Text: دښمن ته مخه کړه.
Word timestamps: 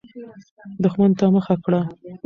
دښمن 0.83 1.11
ته 1.19 1.25
مخه 1.35 1.55
کړه. 1.65 1.81